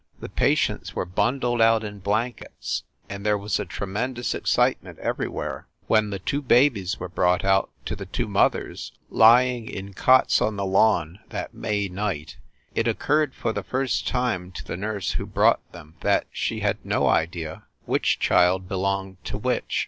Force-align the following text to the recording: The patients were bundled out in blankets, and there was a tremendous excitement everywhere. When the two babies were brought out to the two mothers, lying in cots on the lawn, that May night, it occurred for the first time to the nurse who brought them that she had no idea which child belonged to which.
The 0.19 0.29
patients 0.29 0.95
were 0.95 1.05
bundled 1.05 1.61
out 1.61 1.83
in 1.83 1.99
blankets, 1.99 2.81
and 3.07 3.23
there 3.23 3.37
was 3.37 3.59
a 3.59 3.65
tremendous 3.65 4.33
excitement 4.33 4.97
everywhere. 4.97 5.67
When 5.85 6.09
the 6.09 6.17
two 6.17 6.41
babies 6.41 6.99
were 6.99 7.07
brought 7.07 7.45
out 7.45 7.69
to 7.85 7.95
the 7.95 8.07
two 8.07 8.27
mothers, 8.27 8.93
lying 9.11 9.69
in 9.69 9.93
cots 9.93 10.41
on 10.41 10.55
the 10.55 10.65
lawn, 10.65 11.19
that 11.29 11.53
May 11.53 11.87
night, 11.87 12.37
it 12.73 12.87
occurred 12.87 13.35
for 13.35 13.53
the 13.53 13.61
first 13.61 14.07
time 14.07 14.51
to 14.53 14.65
the 14.65 14.75
nurse 14.75 15.11
who 15.11 15.27
brought 15.27 15.61
them 15.71 15.93
that 16.01 16.25
she 16.31 16.61
had 16.61 16.83
no 16.83 17.05
idea 17.05 17.65
which 17.85 18.17
child 18.17 18.67
belonged 18.67 19.23
to 19.25 19.37
which. 19.37 19.79